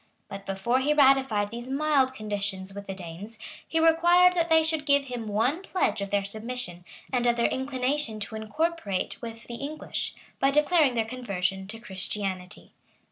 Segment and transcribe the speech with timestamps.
[0.29, 4.87] But before he ratified these mild conditions with the Danes, he required that they should
[4.87, 9.57] give him one pledge of their submission, and of their inclination to incorporate with the
[9.57, 12.73] English, by declaring their conversion to Christianity.